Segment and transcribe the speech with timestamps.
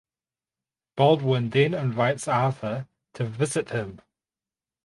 [0.95, 4.01] Baldwin then invites Arthur to visit him.